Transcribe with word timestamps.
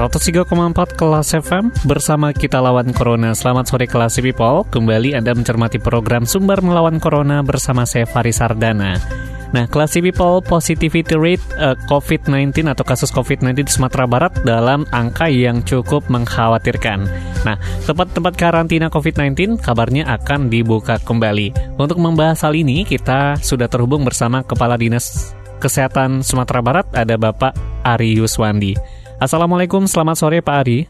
Empat 0.00 0.96
kelas 0.96 1.36
FM 1.36 1.68
bersama 1.84 2.32
kita 2.32 2.56
lawan 2.56 2.88
Corona. 2.96 3.36
Selamat 3.36 3.68
sore 3.68 3.84
kelas 3.84 4.16
people. 4.24 4.64
Kembali 4.72 5.12
Anda 5.12 5.36
mencermati 5.36 5.76
program 5.76 6.24
Sumber 6.24 6.64
Melawan 6.64 6.96
Corona 6.96 7.44
bersama 7.44 7.84
saya 7.84 8.08
Faris 8.08 8.40
Sardana. 8.40 8.96
Nah, 9.52 9.68
kelas 9.68 10.00
people 10.00 10.40
positivity 10.40 11.12
rate 11.20 11.44
uh, 11.60 11.76
COVID-19 11.84 12.72
atau 12.72 12.80
kasus 12.80 13.12
COVID-19 13.12 13.68
di 13.68 13.72
Sumatera 13.76 14.08
Barat 14.08 14.32
dalam 14.40 14.88
angka 14.88 15.28
yang 15.28 15.60
cukup 15.68 16.08
mengkhawatirkan. 16.08 17.04
Nah, 17.44 17.60
tempat-tempat 17.84 18.40
karantina 18.40 18.88
COVID-19 18.88 19.60
kabarnya 19.60 20.08
akan 20.16 20.48
dibuka 20.48 20.96
kembali. 20.96 21.76
Untuk 21.76 22.00
membahas 22.00 22.40
hal 22.48 22.56
ini, 22.56 22.88
kita 22.88 23.36
sudah 23.36 23.68
terhubung 23.68 24.08
bersama 24.08 24.40
Kepala 24.48 24.80
Dinas 24.80 25.36
Kesehatan 25.60 26.24
Sumatera 26.24 26.64
Barat, 26.64 26.88
ada 26.96 27.20
Bapak 27.20 27.52
Ari 27.84 28.16
Yuswandi. 28.16 28.99
Assalamualaikum, 29.20 29.84
selamat 29.84 30.16
sore 30.16 30.40
Pak 30.40 30.56
Ari. 30.64 30.88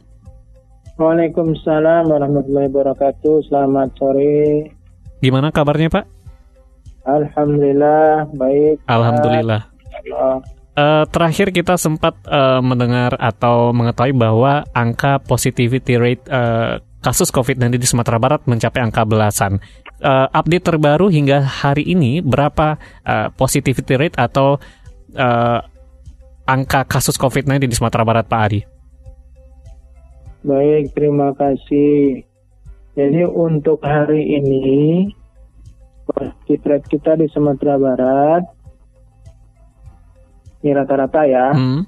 Waalaikumsalam 0.94 2.06
warahmatullahi 2.06 2.70
wabarakatuh. 2.70 3.42
Selamat 3.50 3.90
sore. 3.98 4.70
Gimana 5.18 5.50
kabarnya 5.50 5.90
Pak? 5.90 6.06
Alhamdulillah 7.10 8.30
baik. 8.30 8.86
Alhamdulillah. 8.86 9.66
Uh, 10.78 11.02
terakhir 11.10 11.50
kita 11.50 11.74
sempat 11.74 12.14
uh, 12.30 12.62
mendengar 12.62 13.18
atau 13.18 13.74
mengetahui 13.74 14.14
bahwa 14.14 14.62
angka 14.78 15.18
positivity 15.26 15.98
rate 15.98 16.22
uh, 16.30 16.78
kasus 17.02 17.34
COVID-19 17.34 17.82
di 17.82 17.88
Sumatera 17.90 18.22
Barat 18.22 18.46
mencapai 18.46 18.78
angka 18.78 19.02
belasan. 19.02 19.58
Uh, 19.98 20.30
update 20.30 20.70
terbaru 20.70 21.10
hingga 21.10 21.42
hari 21.42 21.82
ini 21.82 22.22
berapa 22.22 22.78
uh, 23.02 23.34
positivity 23.34 23.98
rate 23.98 24.14
atau 24.14 24.62
uh, 25.18 25.60
angka 26.50 26.82
kasus 26.82 27.14
COVID-19 27.14 27.70
di 27.70 27.76
Sumatera 27.78 28.02
Barat, 28.02 28.26
Pak 28.26 28.40
Ari? 28.50 28.60
Baik, 30.42 30.90
terima 30.98 31.30
kasih. 31.38 32.26
Jadi 32.98 33.22
untuk 33.22 33.78
hari 33.86 34.40
ini, 34.40 35.06
positif 36.10 36.58
rate 36.66 36.86
kita 36.90 37.14
di 37.14 37.30
Sumatera 37.30 37.78
Barat, 37.78 38.42
ini 40.66 40.70
rata-rata 40.74 41.22
ya. 41.24 41.54
Hmm. 41.54 41.86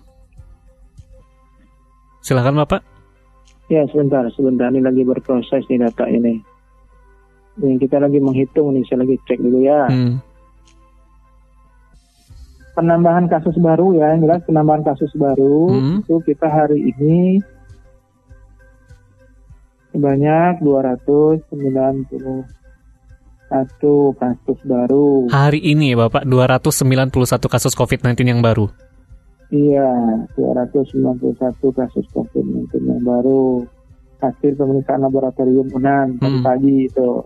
Silakan 2.23 2.63
Bapak. 2.63 2.81
Ya, 3.67 3.83
sebentar, 3.91 4.23
sebentar. 4.37 4.71
Ini 4.71 4.85
lagi 4.85 5.03
berproses 5.03 5.67
di 5.67 5.81
data 5.81 6.07
ini. 6.07 6.39
Ini 7.59 7.77
kita 7.83 7.99
lagi 7.99 8.23
menghitung 8.23 8.79
nih, 8.79 8.87
saya 8.87 9.03
lagi 9.03 9.19
cek 9.27 9.43
dulu 9.43 9.59
ya. 9.67 9.91
Hmm 9.91 10.32
penambahan 12.73 13.29
kasus 13.29 13.57
baru 13.61 13.97
ya, 13.97 14.17
yang 14.17 14.25
jelas 14.25 14.41
penambahan 14.49 14.83
kasus 14.85 15.13
baru 15.17 15.73
hmm. 15.73 16.05
itu 16.05 16.15
kita 16.25 16.49
hari 16.49 16.93
ini 16.93 17.41
sebanyak 19.93 20.65
291 20.65 22.49
kasus 24.17 24.59
baru. 24.65 25.29
Hari 25.29 25.61
ini 25.61 25.93
ya 25.93 26.09
Bapak, 26.09 26.25
291 26.25 27.13
kasus 27.53 27.77
COVID-19 27.77 28.25
yang 28.25 28.41
baru. 28.41 28.73
Iya, 29.53 29.93
291 30.33 31.37
kasus 31.77 32.09
COVID-19 32.17 32.73
yang 32.89 33.05
baru. 33.05 33.69
Hasil 34.25 34.57
pemeriksaan 34.57 35.05
laboratorium 35.05 35.69
UNAN 35.77 36.17
hmm. 36.17 36.41
pagi 36.41 36.89
itu. 36.89 37.21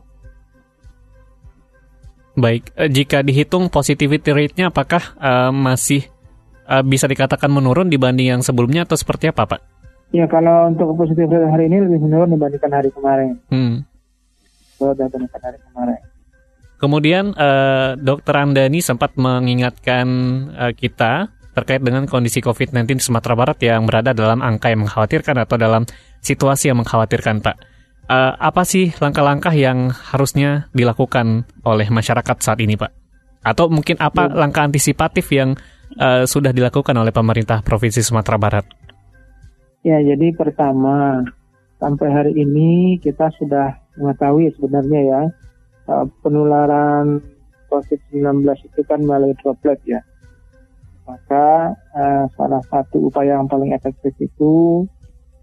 Baik, 2.37 2.69
eh, 2.77 2.93
jika 2.93 3.25
dihitung 3.25 3.73
positivity 3.73 4.29
rate-nya 4.29 4.69
apakah 4.69 5.17
uh, 5.17 5.49
masih 5.49 6.05
uh, 6.69 6.85
bisa 6.85 7.09
dikatakan 7.09 7.49
menurun 7.49 7.89
dibanding 7.89 8.37
yang 8.37 8.43
sebelumnya 8.45 8.85
atau 8.85 8.93
seperti 8.93 9.33
apa, 9.33 9.57
Pak? 9.57 9.61
Ya, 10.13 10.29
kalau 10.29 10.69
untuk 10.69 10.93
positivity 11.01 11.33
rate 11.33 11.49
hari 11.49 11.73
ini 11.73 11.89
lebih 11.89 12.05
menurun 12.05 12.37
dibandingkan 12.37 12.73
hari 12.77 12.93
kemarin. 12.93 13.41
Hmm. 13.49 13.89
So, 14.77 14.93
dibandingkan 14.93 15.41
hari 15.41 15.59
kemarin. 15.65 16.01
Kemudian 16.77 17.25
uh, 17.33 17.97
Dokter 17.97 18.37
Andani 18.37 18.85
sempat 18.85 19.17
mengingatkan 19.17 20.07
uh, 20.53 20.73
kita 20.77 21.33
terkait 21.57 21.81
dengan 21.81 22.05
kondisi 22.05 22.45
COVID-19 22.45 23.01
di 23.01 23.05
Sumatera 23.09 23.33
Barat 23.33 23.57
yang 23.65 23.89
berada 23.89 24.13
dalam 24.13 24.45
angka 24.45 24.69
yang 24.69 24.85
mengkhawatirkan 24.85 25.41
atau 25.41 25.57
dalam 25.57 25.89
situasi 26.21 26.69
yang 26.69 26.85
mengkhawatirkan, 26.85 27.41
Pak 27.41 27.76
uh, 28.11 28.33
apa 28.39 28.63
sih 28.63 28.95
langkah-langkah 28.99 29.53
yang 29.55 29.91
harusnya 29.91 30.71
dilakukan 30.73 31.47
oleh 31.63 31.87
masyarakat 31.91 32.37
saat 32.43 32.59
ini, 32.63 32.79
Pak? 32.79 32.93
Atau 33.47 33.71
mungkin 33.71 33.99
apa 34.03 34.27
ya. 34.27 34.35
langkah 34.35 34.67
antisipatif 34.67 35.31
yang 35.31 35.55
uh, 35.99 36.27
sudah 36.27 36.51
dilakukan 36.51 36.95
oleh 36.99 37.15
pemerintah 37.15 37.63
Provinsi 37.63 38.03
Sumatera 38.03 38.39
Barat? 38.39 38.67
Ya, 39.87 40.03
jadi 40.03 40.35
pertama 40.35 41.23
sampai 41.79 42.09
hari 42.11 42.33
ini 42.35 42.99
kita 42.99 43.31
sudah 43.39 43.79
mengetahui 43.95 44.51
sebenarnya 44.59 45.01
ya 45.07 45.23
uh, 45.93 46.07
penularan 46.25 47.23
COVID-19 47.71 48.43
itu 48.67 48.81
kan 48.87 48.99
melalui 49.03 49.35
droplet 49.39 49.79
ya. 49.87 50.03
Maka 51.07 51.71
uh, 51.95 52.25
salah 52.35 52.63
satu 52.67 53.07
upaya 53.07 53.39
yang 53.39 53.47
paling 53.47 53.71
efektif 53.71 54.11
itu 54.19 54.83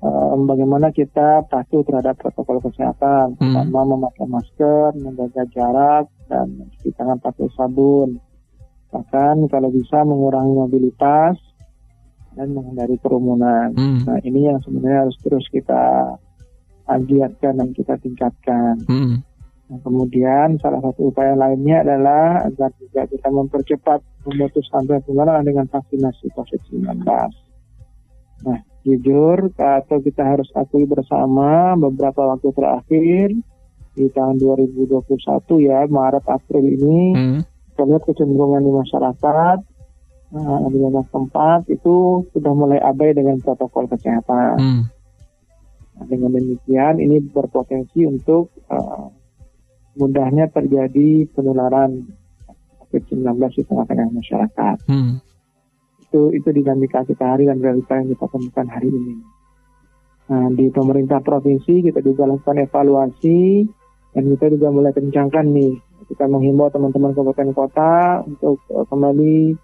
um, 0.04 0.44
bagaimana 0.44 0.92
kita 0.92 1.48
patuh 1.48 1.82
terhadap 1.88 2.20
protokol 2.20 2.60
kesehatan, 2.60 3.40
hmm. 3.40 3.72
memakai 3.72 4.28
masker, 4.28 4.92
menjaga 5.00 5.48
jarak, 5.56 6.06
dan 6.28 6.60
mencuci 6.60 6.92
tangan 7.00 7.18
pakai 7.24 7.48
sabun. 7.56 8.20
Bahkan 8.92 9.50
kalau 9.50 9.72
bisa 9.72 10.04
mengurangi 10.04 10.54
mobilitas 10.54 11.40
dan 12.36 12.52
menghindari 12.52 13.00
kerumunan. 13.00 13.72
Hmm. 13.74 14.06
Nah 14.06 14.20
ini 14.22 14.52
yang 14.52 14.60
sebenarnya 14.62 15.08
harus 15.08 15.18
terus 15.24 15.46
kita 15.50 16.14
giatkan 17.08 17.58
dan 17.58 17.70
kita 17.72 17.96
tingkatkan. 17.98 18.76
Hmm. 18.86 19.24
Nah, 19.72 19.80
kemudian 19.80 20.60
salah 20.60 20.84
satu 20.84 21.10
upaya 21.10 21.34
lainnya 21.34 21.82
adalah 21.82 22.44
agar 22.44 22.70
juga 22.78 23.08
kita 23.08 23.32
mempercepat 23.32 24.04
memutus 24.28 24.68
rantai 24.70 25.00
penularan 25.08 25.48
dengan 25.48 25.66
vaksinasi 25.72 26.30
COVID-19. 26.36 26.84
Nah, 28.44 28.60
jujur 28.84 29.48
atau 29.56 29.98
kita 30.04 30.24
harus 30.28 30.52
akui 30.52 30.84
bersama 30.84 31.80
beberapa 31.80 32.36
waktu 32.36 32.52
terakhir 32.52 33.28
di 33.96 34.06
tahun 34.12 34.36
2021 34.44 35.08
ya 35.64 35.88
Maret 35.88 36.26
April 36.28 36.64
ini 36.68 37.02
hmm. 37.16 37.42
kita 37.74 37.82
lihat 37.88 38.04
kecenderungan 38.04 38.62
di 38.66 38.72
masyarakat 38.76 39.58
nah, 40.36 40.68
di 40.68 40.78
banyak 40.84 41.08
tempat 41.08 41.60
itu 41.72 42.28
sudah 42.36 42.52
mulai 42.52 42.84
abai 42.84 43.16
dengan 43.16 43.40
protokol 43.40 43.88
kesehatan. 43.88 44.60
Hmm. 44.60 44.84
Nah, 45.94 46.06
dengan 46.10 46.36
demikian 46.36 47.00
ini 47.00 47.24
berpotensi 47.24 48.04
untuk 48.04 48.52
uh, 48.68 49.08
mudahnya 49.96 50.50
terjadi 50.52 51.30
penularan 51.32 52.04
COVID-19 52.84 53.30
di 53.32 53.64
tengah-tengah 53.64 54.10
masyarakat. 54.12 54.78
Hmm 54.92 55.23
itu 56.14 56.30
itu 56.38 56.50
dinamika 56.54 57.02
kita 57.02 57.26
hari 57.26 57.50
dan 57.50 57.58
realita 57.58 57.98
yang 57.98 58.14
kita 58.14 58.30
temukan 58.30 58.70
hari 58.70 58.94
ini. 58.94 59.18
Nah, 60.30 60.48
di 60.54 60.70
pemerintah 60.70 61.26
provinsi 61.26 61.82
kita 61.90 62.06
juga 62.06 62.30
lakukan 62.30 62.62
evaluasi 62.62 63.66
dan 64.14 64.24
kita 64.38 64.46
juga 64.54 64.70
mulai 64.70 64.94
kencangkan 64.94 65.46
nih. 65.50 65.74
Kita 66.06 66.30
menghimbau 66.30 66.70
teman-teman 66.70 67.18
kabupaten 67.18 67.50
kota 67.58 68.22
untuk 68.30 68.62
uh, 68.70 68.86
kembali 68.86 69.58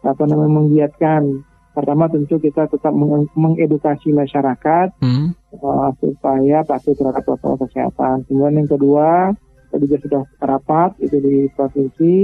apa 0.00 0.22
namanya 0.24 0.52
menggiatkan. 0.56 1.44
Pertama 1.76 2.08
tentu 2.08 2.40
kita 2.40 2.64
tetap 2.66 2.96
meng 2.96 3.28
mengedukasi 3.36 4.10
masyarakat 4.16 4.96
hmm. 5.04 5.36
uh, 5.60 5.92
supaya 6.00 6.64
patuh 6.64 6.96
terhadap 6.96 7.28
protokol 7.28 7.68
kesehatan. 7.68 8.24
Kemudian 8.24 8.64
yang 8.64 8.70
kedua, 8.72 9.36
kita 9.68 9.76
juga 9.84 9.96
sudah 10.00 10.22
rapat 10.40 10.90
itu 11.04 11.16
di 11.20 11.36
provinsi 11.52 12.14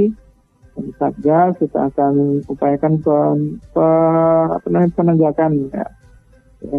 Satgas 0.96 1.56
kita 1.60 1.88
akan 1.92 2.44
upayakan 2.46 2.94
pen, 3.00 3.36
pe, 3.72 3.88
apa 4.52 4.66
namanya, 4.68 4.92
penegakan 4.92 5.52
ya, 5.72 5.86
ya, 6.64 6.78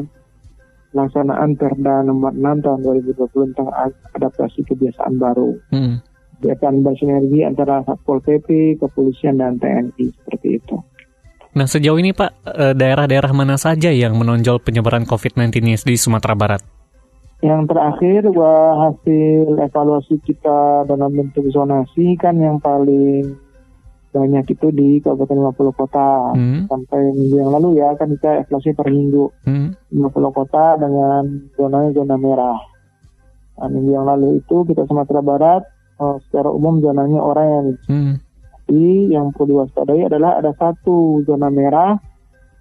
pelaksanaan 0.93 1.51
Perda 1.57 2.05
nomor 2.05 2.33
6 2.33 2.65
tahun 2.65 2.79
2020 2.85 3.53
tentang 3.53 3.69
adaptasi 4.17 4.59
kebiasaan 4.65 5.15
baru. 5.17 5.57
Hmm. 5.73 6.01
Dia 6.37 6.53
akan 6.53 6.85
bersinergi 6.85 7.41
antara 7.41 7.81
Satpol 7.81 8.21
PP, 8.21 8.77
kepolisian, 8.77 9.41
dan 9.41 9.57
TNI 9.57 10.05
seperti 10.21 10.61
itu. 10.61 10.77
Nah 11.57 11.65
sejauh 11.65 11.97
ini 11.97 12.13
Pak, 12.13 12.31
eh, 12.53 12.73
daerah-daerah 12.77 13.33
mana 13.33 13.57
saja 13.57 13.89
yang 13.89 14.13
menonjol 14.13 14.61
penyebaran 14.61 15.09
COVID-19 15.09 15.65
ini 15.65 15.73
di 15.73 15.97
Sumatera 15.97 16.37
Barat? 16.37 16.61
Yang 17.41 17.69
terakhir 17.69 18.21
wah, 18.33 18.89
hasil 18.89 19.61
evaluasi 19.61 20.21
kita 20.25 20.85
dalam 20.89 21.13
bentuk 21.13 21.49
zonasi 21.53 22.17
kan 22.17 22.37
yang 22.37 22.57
paling 22.61 23.46
banyak 24.17 24.45
itu 24.49 24.67
di 24.69 24.97
Kabupaten 24.97 25.37
50 25.53 25.71
Kota 25.71 26.33
Hmm. 26.33 26.65
sampai 26.65 27.13
minggu 27.13 27.35
yang 27.37 27.51
lalu 27.53 27.77
ya 27.77 27.93
kan 27.93 28.09
kita 28.09 28.41
evaluasi 28.41 28.73
per 28.73 28.89
minggu 28.89 29.29
Hmm. 29.45 29.69
50 29.93 30.33
kota 30.33 30.75
dengan 30.75 31.23
zonanya 31.53 31.93
zona 31.93 32.15
merah. 32.17 32.57
Nah, 33.57 33.69
minggu 33.69 33.91
yang 33.91 34.05
lalu 34.05 34.37
itu 34.37 34.65
kita 34.65 34.85
Sumatera 34.85 35.21
Barat 35.21 35.63
eh, 35.97 36.17
secara 36.25 36.49
umum 36.49 36.77
zonanya 36.77 37.17
orange. 37.17 37.81
Hmm. 37.85 38.21
Tapi 38.67 39.09
yang 39.09 39.31
perlu 39.31 39.63
diwaspadai 39.63 40.05
adalah 40.05 40.37
ada 40.37 40.53
satu 40.53 41.23
zona 41.23 41.47
merah, 41.47 41.97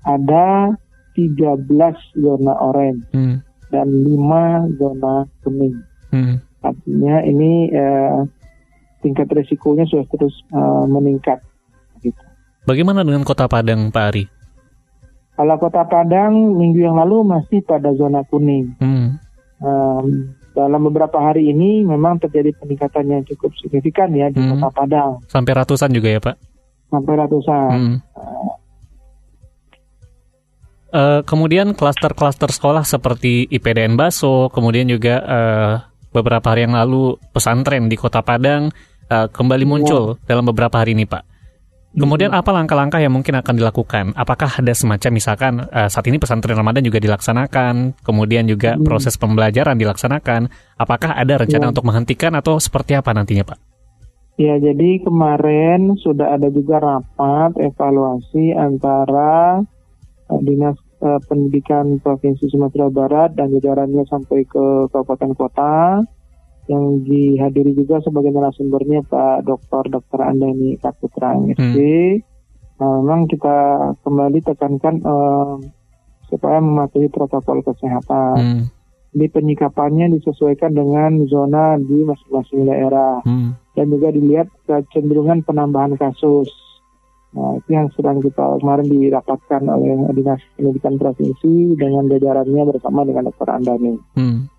ada 0.00 0.72
13 1.12 1.96
zona 2.14 2.52
orange 2.56 3.04
Hmm. 3.10 3.40
dan 3.68 3.88
5 3.92 4.68
zona 4.76 5.28
kuning. 5.40 5.76
Hmm. 6.08 6.40
Artinya 6.62 7.20
ini 7.22 7.68
eh, 7.68 8.16
tingkat 9.06 9.30
resikonya 9.30 9.86
sudah 9.86 10.02
terus 10.10 10.34
eh, 10.50 10.84
meningkat. 10.90 11.38
Gitu. 12.02 12.18
Bagaimana 12.66 13.06
dengan 13.06 13.22
Kota 13.22 13.46
Padang, 13.46 13.94
Pak 13.94 14.04
Ari? 14.10 14.24
Kalau 15.38 15.56
Kota 15.62 15.86
Padang 15.86 16.58
minggu 16.58 16.82
yang 16.82 16.98
lalu 16.98 17.22
masih 17.22 17.62
pada 17.62 17.94
zona 17.94 18.26
kuning. 18.26 18.74
Hmm. 18.82 19.22
Em, 19.62 20.34
dalam 20.52 20.80
beberapa 20.88 21.20
hari 21.20 21.52
ini 21.52 21.84
memang 21.84 22.18
terjadi 22.18 22.50
peningkatan 22.58 23.06
yang 23.06 23.22
cukup 23.28 23.52
signifikan 23.60 24.10
ya 24.16 24.32
di 24.32 24.40
Hmm. 24.40 24.56
Kota 24.58 24.68
Padang 24.72 25.20
Sampai 25.30 25.52
ratusan 25.54 25.94
juga 25.94 26.08
ya, 26.10 26.18
Pak? 26.18 26.36
sampai 26.86 27.14
ratusan. 27.18 27.70
Hmm. 27.70 27.96
Eh, 30.96 31.20
kemudian 31.26 31.74
klaster-klaster 31.76 32.48
sekolah 32.48 32.86
seperti 32.86 33.44
IPDN 33.50 33.98
Baso, 33.98 34.48
kemudian 34.54 34.86
juga 34.88 35.20
eh, 35.20 35.72
beberapa 36.14 36.54
hari 36.54 36.64
yang 36.64 36.78
lalu 36.78 37.20
pesantren 37.34 37.90
di 37.90 37.98
Kota 37.98 38.24
Padang 38.24 38.72
eh, 39.10 39.26
kembali 39.30 39.64
muncul 39.64 40.18
dalam 40.26 40.44
beberapa 40.46 40.78
hari 40.82 40.94
ini, 40.98 41.06
Pak. 41.06 41.36
Kemudian 41.96 42.28
apa 42.36 42.52
langkah-langkah 42.52 43.00
yang 43.00 43.08
mungkin 43.08 43.40
akan 43.40 43.56
dilakukan? 43.56 44.12
Apakah 44.12 44.60
ada 44.60 44.68
semacam 44.76 45.10
misalkan 45.16 45.52
eh, 45.64 45.88
saat 45.88 46.04
ini 46.04 46.20
pesantren 46.20 46.52
Ramadan 46.52 46.84
juga 46.84 47.00
dilaksanakan, 47.00 47.96
kemudian 48.04 48.44
juga 48.44 48.76
Hmm. 48.76 48.84
proses 48.84 49.16
pembelajaran 49.16 49.80
dilaksanakan. 49.80 50.52
Apakah 50.76 51.16
ada 51.16 51.40
rencana 51.40 51.64
Ya. 51.64 51.70
untuk 51.72 51.88
menghentikan 51.88 52.36
atau 52.36 52.60
seperti 52.60 52.92
apa 53.00 53.16
nantinya, 53.16 53.48
Pak? 53.48 53.58
Ya, 54.36 54.60
jadi 54.60 55.00
kemarin 55.00 55.96
sudah 55.96 56.36
ada 56.36 56.52
juga 56.52 56.76
rapat 56.84 57.56
evaluasi 57.56 58.52
antara 58.52 59.64
eh, 60.28 60.40
Dinas 60.44 60.76
eh, 61.00 61.20
Pendidikan 61.24 61.96
Provinsi 62.04 62.44
Sumatera 62.52 62.92
Barat 62.92 63.32
dan 63.40 63.48
jajarannya 63.56 64.04
sampai 64.04 64.44
ke 64.44 64.92
kabupaten 64.92 65.32
kota 65.32 66.04
yang 66.66 67.06
dihadiri 67.06 67.72
juga 67.78 68.02
sebagai 68.02 68.34
narasumbernya 68.34 69.06
Pak 69.06 69.46
Dr. 69.46 69.86
Dr. 69.90 70.20
Andani 70.22 70.74
Kaputra 70.82 71.38
MSc. 71.38 71.76
Nah, 72.76 72.92
memang 73.00 73.24
kita 73.30 73.56
kembali 74.04 74.38
tekankan 74.44 74.94
eh, 75.00 75.54
supaya 76.28 76.58
mematuhi 76.58 77.08
protokol 77.08 77.62
kesehatan. 77.62 78.36
Hmm. 78.36 78.62
Jadi 79.16 79.32
penyikapannya 79.32 80.12
disesuaikan 80.12 80.76
dengan 80.76 81.24
zona 81.24 81.80
di 81.80 82.04
masing-masing 82.04 82.68
daerah 82.68 83.24
Hmm. 83.24 83.56
dan 83.72 83.86
juga 83.88 84.12
dilihat 84.12 84.52
kecenderungan 84.68 85.40
penambahan 85.46 85.96
kasus. 85.96 86.52
Nah, 87.32 87.56
itu 87.56 87.68
yang 87.72 87.88
sedang 87.96 88.20
kita 88.20 88.60
kemarin 88.60 88.88
dirapatkan 88.88 89.62
oleh 89.68 90.08
Dinas 90.12 90.40
Pendidikan 90.56 90.96
Provinsi 91.00 91.76
dengan 91.76 92.08
jajarannya 92.08 92.62
bersama 92.68 93.04
dengan 93.08 93.28
Dr. 93.32 93.48
Andani. 93.56 93.94
Hmm. 94.16 94.52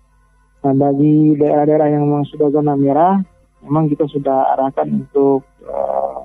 Nah, 0.58 0.74
bagi 0.74 1.38
daerah-daerah 1.38 1.88
yang 1.92 2.02
memang 2.08 2.26
sudah 2.26 2.50
zona 2.50 2.74
merah, 2.74 3.22
memang 3.62 3.86
kita 3.86 4.10
sudah 4.10 4.58
arahkan 4.58 4.90
untuk 4.90 5.46
eh, 5.62 6.20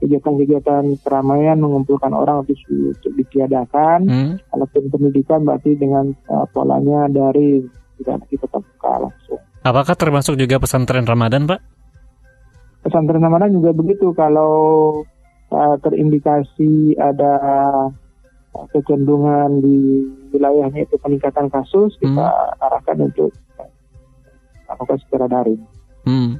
kegiatan-kegiatan 0.00 1.04
keramaian 1.04 1.60
mengumpulkan 1.60 2.14
orang 2.16 2.46
untuk, 2.46 2.56
untuk 2.68 3.12
ditiadakan. 3.12 3.98
Hmm. 4.08 4.32
Kalaupun 4.48 4.88
pendidikan 4.88 5.44
berarti 5.44 5.76
dengan 5.76 6.10
eh, 6.12 6.46
polanya 6.50 7.06
dari 7.12 7.60
tidak 8.00 8.24
kita 8.30 8.46
tetap 8.46 8.62
buka 8.62 8.92
langsung. 9.10 9.40
Apakah 9.66 9.94
termasuk 9.98 10.38
juga 10.38 10.56
pesantren 10.62 11.04
Ramadan, 11.04 11.44
Pak? 11.44 11.78
pesantren 12.82 13.22
Ramadan 13.22 13.52
juga 13.52 13.70
begitu 13.74 14.14
kalau 14.14 14.54
uh, 15.50 15.76
terindikasi 15.82 16.94
ada 16.96 17.32
uh, 18.54 18.66
kecenderungan 18.72 19.60
di 19.60 20.08
wilayahnya 20.32 20.86
itu 20.86 20.96
peningkatan 20.96 21.52
kasus 21.52 21.92
kita 22.00 22.56
arahkan 22.62 23.12
untuk 23.12 23.28
uh, 23.34 23.47
lakukan 24.68 24.96
secara 25.02 25.26
daring. 25.26 25.60
Hmm. 26.04 26.30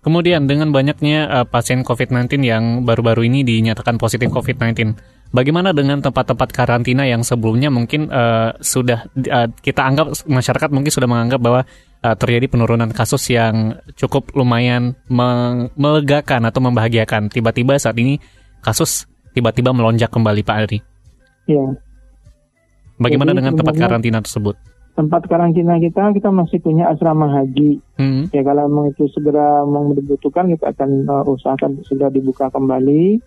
Kemudian 0.00 0.48
dengan 0.48 0.72
banyaknya 0.72 1.28
uh, 1.28 1.46
pasien 1.48 1.84
COVID-19 1.84 2.40
yang 2.40 2.88
baru-baru 2.88 3.28
ini 3.28 3.44
dinyatakan 3.44 4.00
positif 4.00 4.32
COVID-19, 4.32 4.96
bagaimana 5.28 5.76
dengan 5.76 6.00
tempat-tempat 6.00 6.48
karantina 6.56 7.04
yang 7.04 7.20
sebelumnya 7.20 7.68
mungkin 7.68 8.08
uh, 8.08 8.56
sudah 8.64 9.04
uh, 9.12 9.48
kita 9.60 9.84
anggap 9.84 10.24
masyarakat 10.24 10.68
mungkin 10.72 10.88
sudah 10.88 11.04
menganggap 11.04 11.40
bahwa 11.44 11.60
uh, 12.00 12.16
terjadi 12.16 12.48
penurunan 12.48 12.88
kasus 12.96 13.28
yang 13.28 13.76
cukup 13.92 14.32
lumayan 14.32 14.96
melegakan 15.76 16.48
atau 16.48 16.64
membahagiakan. 16.64 17.28
Tiba-tiba 17.28 17.76
saat 17.76 18.00
ini 18.00 18.16
kasus 18.64 19.04
tiba-tiba 19.36 19.76
melonjak 19.76 20.08
kembali 20.08 20.40
Pak 20.40 20.56
Ari. 20.64 20.78
Ya, 21.44 21.76
Bagaimana 23.00 23.32
Jadi 23.32 23.38
dengan 23.40 23.52
tempat 23.56 23.74
karantina 23.80 24.18
tersebut? 24.20 24.60
Tempat 24.94 25.22
karantina 25.30 25.78
kita 25.78 26.12
kita 26.12 26.28
masih 26.34 26.58
punya 26.60 26.90
asrama 26.90 27.30
haji. 27.30 27.78
Hmm. 27.96 28.26
Ya 28.34 28.42
kalau 28.42 28.66
memang 28.66 28.92
itu 28.92 29.06
segera 29.14 29.62
memang 29.62 29.94
dibutuhkan 29.94 30.50
kita 30.50 30.74
akan 30.74 31.06
uh, 31.06 31.24
usahakan 31.24 31.80
segera 31.86 32.10
dibuka 32.10 32.50
kembali 32.50 33.22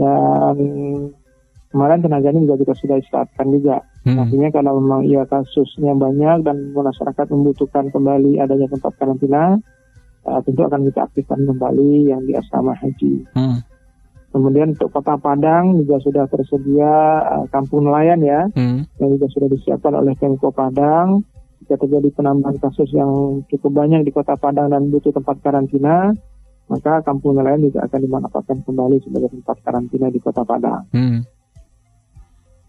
dan 0.00 0.56
kemarin 1.70 2.00
tenaganya 2.02 2.40
juga 2.44 2.56
kita 2.66 2.74
sudah 2.78 2.96
istirahatkan 3.00 3.46
juga. 3.52 3.76
Hmm. 4.04 4.16
Artinya 4.16 4.48
kalau 4.52 4.80
memang 4.80 5.04
iya 5.04 5.28
kasusnya 5.28 5.92
banyak 5.92 6.44
dan 6.44 6.72
masyarakat 6.72 7.26
membutuhkan 7.30 7.92
kembali 7.92 8.40
adanya 8.40 8.66
tempat 8.72 8.92
karantina, 8.96 9.60
uh, 10.24 10.40
tentu 10.44 10.62
akan 10.64 10.88
kita 10.88 11.00
aktifkan 11.04 11.40
kembali 11.44 12.10
yang 12.12 12.24
di 12.24 12.32
asrama 12.36 12.72
haji. 12.76 13.24
Hmm. 13.36 13.60
Kemudian 14.30 14.78
untuk 14.78 14.94
kota 14.94 15.18
Padang 15.18 15.82
juga 15.82 15.98
sudah 15.98 16.24
tersedia 16.30 16.92
uh, 17.26 17.46
kampung 17.50 17.90
nelayan 17.90 18.22
ya, 18.22 18.46
Hmm. 18.54 18.86
yang 19.02 19.10
juga 19.18 19.26
sudah 19.34 19.48
disiapkan 19.50 19.90
oleh 19.98 20.14
Pemko 20.14 20.54
Padang. 20.54 21.26
Jika 21.60 21.76
terjadi 21.76 22.08
penambahan 22.14 22.56
kasus 22.62 22.88
yang 22.94 23.42
cukup 23.50 23.84
banyak 23.84 24.06
di 24.06 24.14
kota 24.14 24.38
Padang 24.38 24.70
dan 24.70 24.86
butuh 24.88 25.10
tempat 25.10 25.42
karantina, 25.42 26.14
maka 26.70 27.02
kampung 27.02 27.36
nelayan 27.36 27.66
juga 27.66 27.84
akan 27.90 28.00
dimanfaatkan 28.06 28.58
kembali 28.62 28.96
sebagai 29.02 29.28
tempat 29.34 29.56
karantina 29.66 30.06
di 30.08 30.18
kota 30.22 30.46
Padang. 30.46 30.86
Hmm. 30.94 31.26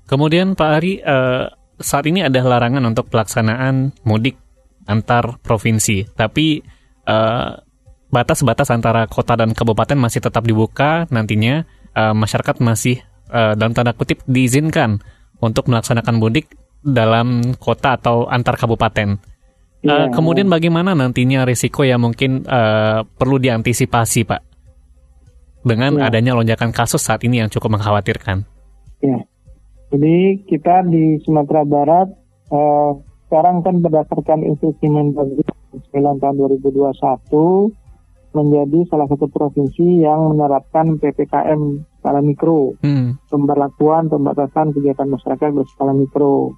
Kemudian 0.09 0.57
Pak 0.57 0.69
Ari, 0.81 0.99
eh, 0.99 1.45
saat 1.77 2.05
ini 2.09 2.25
ada 2.25 2.41
larangan 2.41 2.83
untuk 2.83 3.07
pelaksanaan 3.13 3.93
mudik 4.03 4.35
antar 4.89 5.37
provinsi, 5.39 6.09
tapi 6.17 6.59
eh, 7.05 7.51
batas-batas 8.11 8.69
antara 8.69 9.07
kota 9.07 9.39
dan 9.39 9.55
kabupaten 9.55 9.97
masih 9.97 10.21
tetap 10.21 10.43
dibuka. 10.43 11.07
Nantinya 11.09 11.63
eh, 11.95 12.13
masyarakat 12.13 12.59
masih 12.59 12.99
eh, 13.31 13.53
dalam 13.55 13.71
tanda 13.71 13.95
kutip 13.95 14.21
diizinkan 14.27 14.99
untuk 15.41 15.71
melaksanakan 15.71 16.19
mudik 16.21 16.53
dalam 16.85 17.55
kota 17.57 17.97
atau 17.97 18.27
antar 18.27 18.59
kabupaten. 18.59 19.17
Eh, 19.81 19.89
Iya. 19.89 20.13
kemudian 20.13 20.45
bagaimana 20.45 20.93
nantinya 20.93 21.41
risiko 21.41 21.81
yang 21.81 22.05
mungkin 22.05 22.45
eh, 22.45 22.99
perlu 23.01 23.41
diantisipasi, 23.41 24.29
Pak? 24.29 24.41
Dengan 25.65 25.97
Iya. 25.97 26.09
adanya 26.13 26.37
lonjakan 26.37 26.69
kasus 26.69 27.01
saat 27.01 27.25
ini 27.25 27.41
yang 27.41 27.49
cukup 27.49 27.77
mengkhawatirkan. 27.79 28.45
Ya. 29.01 29.25
Jadi 29.89 30.45
kita 30.47 30.85
di 30.85 31.17
Sumatera 31.25 31.65
Barat 31.65 32.07
eh, 32.53 32.91
sekarang 33.25 33.63
kan 33.65 33.81
berdasarkan 33.81 34.43
instruksi 34.45 34.85
Mendagri 34.85 35.41
9 35.89 36.19
tahun 36.21 36.35
2021 36.35 37.73
menjadi 38.31 38.87
salah 38.87 39.07
satu 39.11 39.27
provinsi 39.27 40.03
yang 40.03 40.31
menerapkan 40.31 40.95
PPKM 40.97 41.61
skala 41.99 42.23
mikro, 42.23 42.79
Hmm. 42.81 43.19
pemberlakuan 43.27 44.07
pembatasan 44.07 44.71
kegiatan 44.71 45.07
masyarakat 45.07 45.49
berskala 45.51 45.91
mikro. 45.93 46.55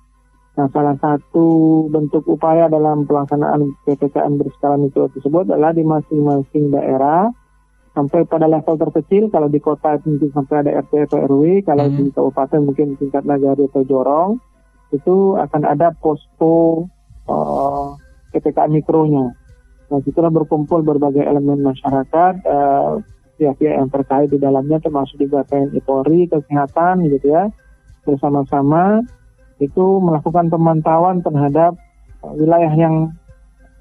Nah, 0.53 0.69
salah 0.69 0.93
satu 1.01 1.47
bentuk 1.89 2.29
upaya 2.29 2.69
dalam 2.69 3.09
pelaksanaan 3.09 3.73
PPKM 3.89 4.37
berskala 4.37 4.77
mikro 4.77 5.09
tersebut 5.09 5.49
adalah 5.49 5.73
di 5.73 5.81
masing-masing 5.81 6.69
daerah 6.69 7.33
sampai 7.93 8.25
pada 8.25 8.45
level 8.49 8.77
terkecil 8.77 9.29
kalau 9.29 9.49
di 9.49 9.57
kota 9.61 9.97
mungkin 10.05 10.29
sampai 10.33 10.65
ada 10.65 10.81
RT 10.81 11.09
atau 11.09 11.17
RW 11.25 11.61
kalau 11.65 11.89
Hmm. 11.89 11.97
di 11.97 12.03
kabupaten 12.13 12.61
mungkin 12.65 12.97
tingkat 12.97 13.25
nagari 13.25 13.69
atau 13.69 13.81
jorong 13.85 14.31
itu 14.93 15.37
akan 15.37 15.61
ada 15.65 15.89
posko 15.97 16.85
eh, 17.23 17.87
PPKM 18.33 18.71
mikronya 18.73 19.25
Nah, 19.93 20.01
situlah 20.01 20.33
berkumpul 20.33 20.81
berbagai 20.81 21.21
elemen 21.21 21.61
masyarakat, 21.61 22.33
uh, 22.49 22.97
pihak-pihak 23.37 23.77
yang 23.77 23.93
terkait 23.93 24.33
di 24.33 24.41
dalamnya 24.41 24.81
termasuk 24.81 25.21
juga 25.21 25.45
TNI 25.45 25.77
Polri, 25.85 26.25
kesehatan 26.25 27.05
gitu 27.13 27.29
ya, 27.29 27.53
bersama-sama 28.01 29.05
itu 29.61 30.01
melakukan 30.01 30.49
pemantauan 30.49 31.21
terhadap 31.21 31.77
uh, 32.25 32.33
wilayah 32.33 32.73
yang 32.73 33.13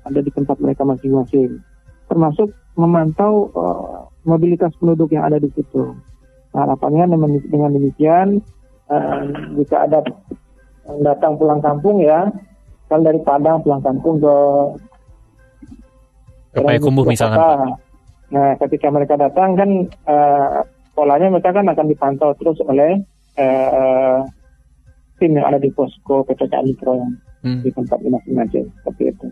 ada 0.04 0.20
di 0.20 0.28
tempat 0.28 0.60
mereka 0.60 0.84
masing-masing, 0.84 1.64
termasuk 2.12 2.52
memantau 2.76 3.48
uh, 3.56 4.04
mobilitas 4.28 4.76
penduduk 4.76 5.16
yang 5.16 5.24
ada 5.24 5.40
di 5.40 5.48
situ. 5.56 5.96
Harapannya 6.52 7.08
dengan 7.48 7.72
demikian, 7.72 8.44
uh, 8.92 9.24
jika 9.56 9.88
ada 9.88 10.04
yang 10.92 11.00
datang 11.08 11.40
pulang 11.40 11.64
kampung 11.64 12.04
ya, 12.04 12.28
kalau 12.92 13.00
dari 13.00 13.20
Padang 13.24 13.64
pulang 13.64 13.80
kampung 13.80 14.20
ke 14.20 14.36
ke 16.52 16.60
Payakumbuh 16.60 17.04
misalkan. 17.08 17.40
Kota. 17.40 17.80
Nah, 18.32 18.56
ketika 18.64 18.88
mereka 18.88 19.14
datang 19.20 19.56
kan 19.56 19.70
uh, 20.08 20.64
polanya 20.96 21.28
mereka 21.28 21.52
kan 21.52 21.68
akan 21.68 21.86
dipantau 21.88 22.32
terus 22.36 22.60
oleh 22.64 23.00
uh, 23.36 24.24
tim 25.20 25.36
yang 25.36 25.46
ada 25.48 25.60
di 25.60 25.68
posko 25.72 26.24
PPKM 26.24 26.64
Mikro 26.64 26.92
yang 26.96 27.12
hmm. 27.44 27.60
di 27.60 27.70
tempat 27.72 27.98
masing-masing 28.00 28.66
seperti 28.80 29.02
itu. 29.12 29.26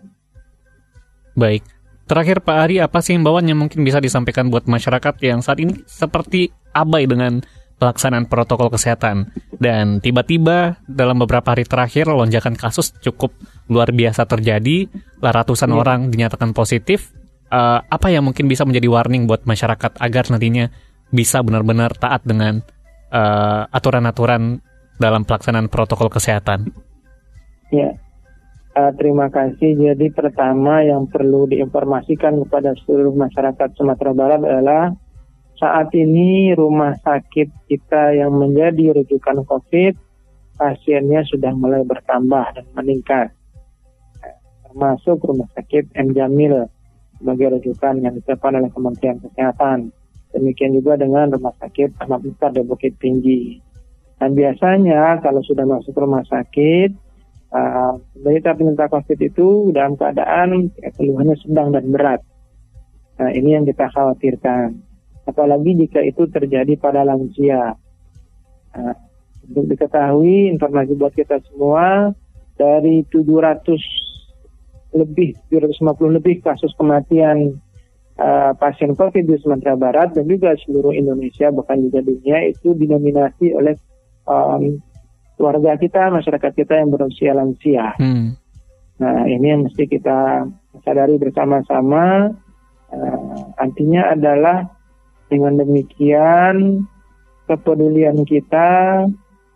Baik. 1.37 1.62
Terakhir 2.11 2.43
Pak 2.43 2.57
Ari, 2.67 2.77
apa 2.83 2.99
sih 3.07 3.15
imbauan 3.15 3.47
yang 3.47 3.62
mungkin 3.62 3.87
bisa 3.87 4.03
disampaikan 4.03 4.50
buat 4.50 4.67
masyarakat 4.67 5.15
yang 5.23 5.47
saat 5.47 5.62
ini 5.62 5.79
seperti 5.87 6.50
abai 6.75 7.07
dengan 7.07 7.39
pelaksanaan 7.81 8.29
protokol 8.29 8.69
kesehatan. 8.69 9.33
Dan 9.57 10.05
tiba-tiba 10.05 10.77
dalam 10.85 11.17
beberapa 11.25 11.57
hari 11.57 11.65
terakhir 11.65 12.13
lonjakan 12.13 12.55
kasus 12.55 12.93
cukup 13.01 13.33
luar 13.73 13.89
biasa 13.91 14.29
terjadi, 14.29 14.87
ratusan 15.25 15.73
yeah. 15.73 15.81
orang 15.81 16.01
dinyatakan 16.13 16.53
positif. 16.53 17.17
Uh, 17.51 17.83
apa 17.91 18.15
yang 18.15 18.23
mungkin 18.23 18.47
bisa 18.47 18.63
menjadi 18.63 18.87
warning 18.87 19.27
buat 19.27 19.43
masyarakat 19.43 19.99
agar 19.99 20.25
nantinya 20.31 20.71
bisa 21.11 21.43
benar-benar 21.43 21.99
taat 21.99 22.23
dengan 22.23 22.63
uh, 23.11 23.67
aturan-aturan 23.75 24.63
dalam 25.03 25.27
pelaksanaan 25.27 25.67
protokol 25.67 26.07
kesehatan? 26.07 26.71
Ya, 27.75 27.99
uh, 28.79 28.95
terima 28.95 29.27
kasih. 29.35 29.75
Jadi 29.75 30.15
pertama 30.15 30.87
yang 30.87 31.11
perlu 31.11 31.51
diinformasikan 31.51 32.39
kepada 32.47 32.71
seluruh 32.87 33.19
masyarakat 33.19 33.69
Sumatera 33.75 34.15
Barat 34.15 34.41
adalah 34.47 34.95
saat 35.61 35.93
ini 35.93 36.57
rumah 36.57 36.97
sakit 37.05 37.69
kita 37.69 38.17
yang 38.17 38.33
menjadi 38.33 38.97
rujukan 38.97 39.45
COVID, 39.45 39.93
pasiennya 40.57 41.21
sudah 41.29 41.52
mulai 41.52 41.85
bertambah 41.85 42.57
dan 42.57 42.67
meningkat. 42.73 43.29
Termasuk 44.64 45.21
rumah 45.21 45.47
sakit 45.52 45.93
M. 46.00 46.17
Jamil 46.17 46.64
sebagai 47.21 47.61
rujukan 47.61 48.00
yang 48.00 48.17
ditetapkan 48.17 48.57
oleh 48.57 48.73
Kementerian 48.73 49.21
Kesehatan. 49.21 49.93
Demikian 50.33 50.73
juga 50.73 50.97
dengan 50.97 51.29
rumah 51.29 51.52
sakit 51.61 52.00
Ahmad 52.00 52.25
Mukhtar 52.25 52.57
di 52.57 52.64
Bukit 52.64 52.97
Tinggi. 52.97 53.61
Dan 54.17 54.33
biasanya 54.33 55.21
kalau 55.21 55.45
sudah 55.45 55.69
masuk 55.69 55.93
rumah 55.93 56.25
sakit, 56.25 56.93
uh, 57.52 58.00
penderita 58.17 58.88
COVID 58.88 59.19
itu 59.21 59.75
dalam 59.76 59.99
keadaan 60.00 60.73
keluhannya 60.97 61.37
sedang 61.45 61.75
dan 61.76 61.85
berat. 61.93 62.21
Nah, 63.21 63.29
ini 63.37 63.52
yang 63.52 63.69
kita 63.69 63.93
khawatirkan 63.93 64.89
apalagi 65.29 65.77
jika 65.77 66.00
itu 66.05 66.29
terjadi 66.29 66.77
pada 66.81 67.05
lansia. 67.05 67.77
Nah, 68.71 68.97
untuk 69.50 69.67
diketahui 69.67 70.47
informasi 70.55 70.95
buat 70.95 71.11
kita 71.17 71.43
semua 71.50 72.15
dari 72.55 73.03
700 73.09 74.95
lebih 74.95 75.39
750 75.50 76.19
lebih 76.19 76.43
kasus 76.43 76.75
kematian 76.75 77.59
uh, 78.19 78.53
pasien 78.59 78.95
COVID 78.95 79.25
di 79.27 79.39
Sumatera 79.39 79.75
Barat 79.79 80.15
dan 80.15 80.27
juga 80.27 80.55
seluruh 80.67 80.95
Indonesia 80.95 81.50
bahkan 81.55 81.79
juga 81.83 82.03
dunia 82.03 82.47
itu 82.50 82.75
dinominasi 82.75 83.55
oleh 83.55 83.75
um, 84.27 84.79
keluarga 85.39 85.79
kita, 85.81 86.12
masyarakat 86.12 86.53
kita 86.53 86.75
yang 86.85 86.93
berusia 86.93 87.33
lansia. 87.33 87.97
Hmm. 87.97 88.37
Nah 89.00 89.25
ini 89.25 89.47
yang 89.47 89.62
mesti 89.65 89.89
kita 89.89 90.45
sadari 90.85 91.17
bersama-sama. 91.17 92.35
Uh, 92.91 93.55
artinya 93.55 94.11
adalah 94.11 94.67
dengan 95.31 95.63
demikian, 95.63 96.85
kepedulian 97.47 98.27
kita, 98.27 99.07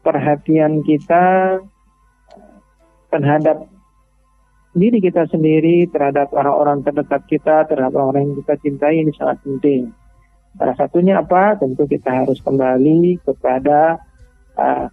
perhatian 0.07 0.87
kita 0.87 1.59
terhadap 3.11 3.67
diri 4.75 4.99
kita 4.99 5.27
sendiri, 5.31 5.87
terhadap 5.91 6.35
orang-orang 6.35 6.83
terdekat 6.83 7.23
kita, 7.31 7.67
terhadap 7.71 7.95
orang-orang 7.95 8.31
yang 8.31 8.37
kita 8.43 8.55
cintai 8.63 9.03
ini 9.03 9.13
sangat 9.15 9.39
penting. 9.47 9.91
Salah 10.55 10.77
satunya 10.79 11.19
apa? 11.19 11.59
Tentu 11.59 11.87
kita 11.87 12.23
harus 12.23 12.39
kembali 12.43 13.23
kepada 13.27 13.99
uh, 14.59 14.87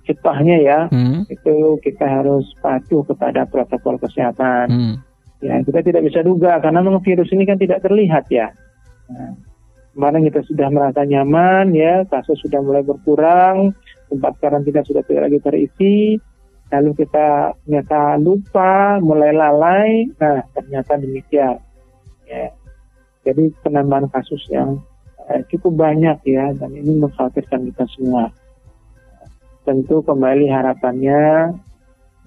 ya. 0.46 0.90
Hmm. 0.90 1.26
Itu 1.30 1.78
kita 1.82 2.06
harus 2.06 2.50
patuh 2.62 3.06
kepada 3.06 3.46
protokol 3.46 4.02
kesehatan. 4.02 4.66
Hmm. 4.70 4.96
Ya, 5.42 5.58
kita 5.66 5.82
tidak 5.82 6.06
bisa 6.06 6.22
duga 6.22 6.62
karena 6.62 6.86
memang 6.86 7.02
virus 7.02 7.34
ini 7.34 7.50
kan 7.50 7.58
tidak 7.58 7.82
terlihat 7.82 8.30
ya. 8.30 8.54
Nah, 9.10 9.34
Kemarin 9.91 10.24
kita 10.31 10.41
sudah 10.48 10.71
merasa 10.71 11.03
nyaman 11.03 11.75
ya, 11.75 12.07
kasus 12.07 12.39
sudah 12.39 12.63
mulai 12.63 12.79
berkurang, 12.79 13.75
tempat 14.07 14.39
karantina 14.39 14.88
sudah 14.88 15.03
tidak 15.03 15.27
lagi 15.27 15.39
terisi, 15.43 15.95
lalu 16.71 16.95
kita 16.95 17.51
ternyata 17.67 18.15
lupa, 18.15 19.03
mulai 19.03 19.36
lalai, 19.36 20.07
nah 20.15 20.48
ternyata 20.55 20.95
demikian. 20.95 21.60
Ya. 22.24 22.55
Jadi 23.27 23.51
penambahan 23.67 24.07
kasus 24.07 24.39
yang 24.48 24.79
eh, 25.27 25.43
cukup 25.51 25.83
banyak 25.83 26.24
ya, 26.24 26.55
dan 26.55 26.71
ini 26.71 26.95
mengkhawatirkan 26.95 27.67
kita 27.75 27.83
semua. 27.91 28.31
Tentu 29.67 30.00
kembali 30.07 30.48
harapannya 30.48 31.51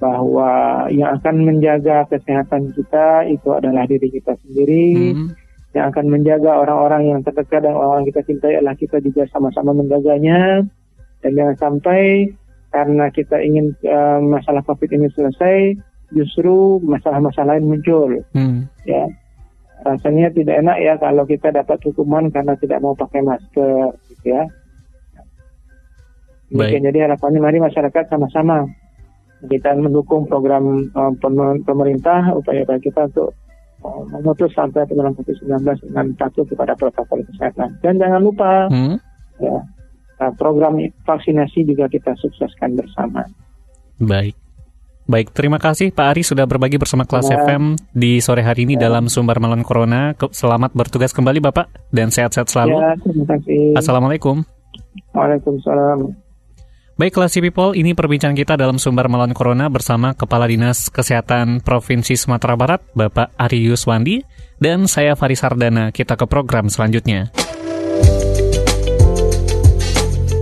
bahwa 0.05 0.85
yang 0.93 1.17
akan 1.17 1.49
menjaga 1.49 2.05
kesehatan 2.13 2.77
kita 2.77 3.25
itu 3.25 3.49
adalah 3.57 3.89
diri 3.89 4.13
kita 4.13 4.37
sendiri. 4.45 5.17
Hmm 5.17 5.44
yang 5.75 5.91
akan 5.91 6.07
menjaga 6.07 6.55
orang-orang 6.55 7.11
yang 7.11 7.21
terdekat 7.27 7.67
dan 7.67 7.75
orang-orang 7.75 8.07
kita 8.07 8.23
cintai 8.23 8.55
adalah 8.63 8.79
kita 8.79 9.03
juga 9.03 9.27
sama-sama 9.27 9.75
menjaganya 9.75 10.63
dan 11.21 11.31
jangan 11.35 11.57
sampai 11.59 12.31
karena 12.71 13.11
kita 13.11 13.43
ingin 13.43 13.75
uh, 13.87 14.23
masalah 14.23 14.63
covid 14.63 14.91
ini 14.95 15.11
selesai 15.11 15.75
justru 16.15 16.79
masalah-masalah 16.87 17.59
lain 17.59 17.67
muncul. 17.71 18.23
Hmm. 18.35 18.71
ya. 18.87 19.11
Rasanya 19.85 20.33
tidak 20.33 20.63
enak 20.65 20.79
ya 20.81 20.95
kalau 20.97 21.27
kita 21.27 21.51
dapat 21.51 21.77
hukuman 21.85 22.31
karena 22.31 22.55
tidak 22.57 22.79
mau 22.81 22.95
pakai 22.95 23.21
masker 23.21 23.95
gitu 24.15 24.27
ya. 24.31 24.47
Baik. 26.55 26.87
jadi 26.87 27.11
harapannya 27.11 27.43
mari 27.43 27.59
masyarakat 27.59 28.05
sama-sama. 28.07 28.71
Kita 29.45 29.75
mendukung 29.77 30.25
program 30.31 30.89
uh, 30.95 31.13
pemerintah 31.67 32.33
upaya-upaya 32.33 32.81
kita 32.81 33.11
untuk 33.11 33.35
memutus 34.09 34.51
sampai 34.57 34.89
penularan 34.89 35.17
COVID-19 35.19 35.61
dengan 35.91 36.07
patuh 36.17 36.45
kepada 36.49 36.73
protokol 36.77 37.21
kesehatan. 37.29 37.77
Dan 37.85 38.01
jangan 38.01 38.21
lupa 38.25 38.69
hmm? 38.73 38.97
ya, 39.41 39.57
nah, 40.21 40.33
program 40.41 40.81
vaksinasi 41.05 41.69
juga 41.69 41.89
kita 41.93 42.17
sukseskan 42.17 42.79
bersama. 42.81 43.29
Baik. 44.01 44.37
Baik, 45.05 45.37
terima 45.37 45.61
kasih 45.61 45.93
Pak 45.93 46.17
Ari 46.17 46.25
sudah 46.25 46.49
berbagi 46.49 46.81
bersama 46.81 47.05
kelas 47.05 47.29
ya. 47.29 47.45
FM 47.45 47.77
di 47.93 48.25
sore 48.25 48.41
hari 48.41 48.65
ini 48.65 48.81
ya. 48.81 48.89
dalam 48.89 49.13
Sumber 49.13 49.37
Melawan 49.37 49.61
Corona. 49.61 50.17
Selamat 50.33 50.73
bertugas 50.73 51.13
kembali 51.13 51.45
Bapak 51.45 51.69
dan 51.93 52.09
sehat-sehat 52.09 52.49
selalu. 52.49 52.81
Ya, 52.81 52.97
terima 53.05 53.25
kasih. 53.37 53.77
Assalamualaikum. 53.77 54.49
Waalaikumsalam. 55.13 56.24
Baiklah 56.95 57.27
si 57.27 57.43
people, 57.43 57.75
ini 57.75 57.91
perbincangan 57.91 58.39
kita 58.39 58.55
dalam 58.55 58.79
sumber 58.79 59.11
melawan 59.11 59.35
corona 59.35 59.67
bersama 59.67 60.15
Kepala 60.15 60.47
Dinas 60.47 60.95
Kesehatan 60.95 61.59
Provinsi 61.59 62.15
Sumatera 62.15 62.55
Barat, 62.55 62.87
Bapak 62.95 63.35
Ari 63.35 63.67
Yuswandi, 63.67 64.23
dan 64.63 64.87
saya 64.87 65.19
Faris 65.19 65.43
Sardana. 65.43 65.91
Kita 65.91 66.15
ke 66.15 66.23
program 66.31 66.71
selanjutnya. 66.71 67.35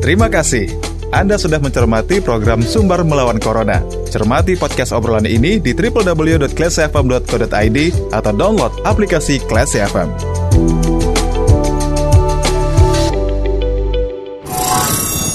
Terima 0.05 0.29
kasih. 0.29 0.69
Anda 1.09 1.41
sudah 1.41 1.57
mencermati 1.57 2.21
program 2.21 2.61
Sumber 2.61 3.01
Melawan 3.01 3.41
Corona. 3.41 3.81
Cermati 4.13 4.53
podcast 4.53 4.93
obrolan 4.93 5.25
ini 5.25 5.57
di 5.57 5.73
www.classfm.co.id 5.73 7.79
atau 8.13 8.33
download 8.37 8.77
aplikasi 8.85 9.41
Classy 9.49 9.81
FM. 9.81 10.92